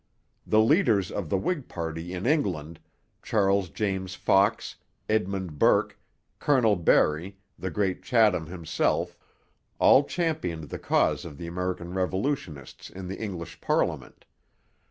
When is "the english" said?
13.09-13.61